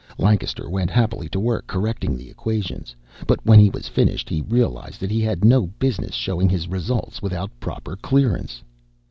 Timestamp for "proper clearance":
7.59-8.63